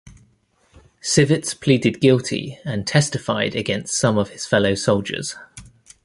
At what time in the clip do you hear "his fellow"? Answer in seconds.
4.31-4.73